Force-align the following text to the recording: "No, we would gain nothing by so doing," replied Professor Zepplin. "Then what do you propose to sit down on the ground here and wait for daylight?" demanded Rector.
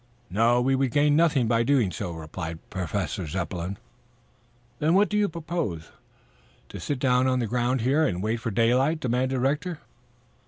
"No, 0.31 0.59
we 0.63 0.73
would 0.73 0.89
gain 0.89 1.15
nothing 1.15 1.47
by 1.47 1.59
so 1.59 1.63
doing," 1.65 1.91
replied 2.01 2.57
Professor 2.71 3.27
Zepplin. 3.27 3.77
"Then 4.79 4.95
what 4.95 5.09
do 5.09 5.15
you 5.15 5.29
propose 5.29 5.91
to 6.69 6.79
sit 6.79 6.97
down 6.97 7.27
on 7.27 7.37
the 7.37 7.45
ground 7.45 7.81
here 7.81 8.07
and 8.07 8.23
wait 8.23 8.37
for 8.37 8.49
daylight?" 8.49 8.99
demanded 8.99 9.37
Rector. 9.37 9.77